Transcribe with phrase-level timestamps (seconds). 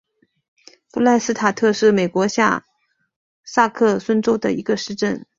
[0.89, 2.65] 弗赖斯塔特是德国下
[3.43, 5.27] 萨克森州的一个市镇。